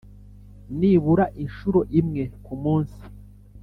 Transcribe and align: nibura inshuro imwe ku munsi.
nibura 0.77 1.25
inshuro 1.43 1.79
imwe 1.99 2.23
ku 2.45 2.53
munsi. 2.63 3.01